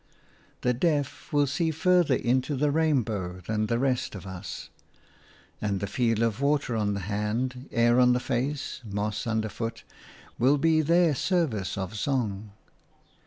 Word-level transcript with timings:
The 0.61 0.73
deaf 0.73 1.31
will 1.31 1.45
see 1.45 1.69
farther 1.69 2.15
into 2.15 2.55
the 2.55 2.71
rainbow 2.71 3.39
than 3.45 3.67
the 3.67 3.77
rest 3.77 4.15
of 4.15 4.25
us; 4.25 4.71
and 5.61 5.79
the 5.79 5.85
feel 5.85 6.23
of 6.23 6.41
water 6.41 6.75
on 6.75 6.95
the 6.95 7.01
hand, 7.01 7.69
air 7.71 7.99
on 7.99 8.13
the 8.13 8.19
face, 8.19 8.81
moss 8.83 9.27
under 9.27 9.47
foot, 9.47 9.83
will 10.39 10.57
be 10.57 10.81
their 10.81 11.13
service 11.13 11.77
of 11.77 11.95
song. 11.95 12.49